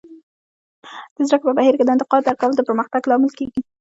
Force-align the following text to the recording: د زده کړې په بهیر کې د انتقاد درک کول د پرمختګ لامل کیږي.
د 1.15 1.17
زده 1.27 1.37
کړې 1.39 1.47
په 1.51 1.55
بهیر 1.57 1.73
کې 1.77 1.85
د 1.85 1.89
انتقاد 1.95 2.21
درک 2.23 2.37
کول 2.41 2.53
د 2.55 2.61
پرمختګ 2.69 3.01
لامل 3.05 3.31
کیږي. 3.37 3.59